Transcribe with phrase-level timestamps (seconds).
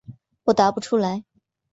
[0.45, 1.23] 我答不出来。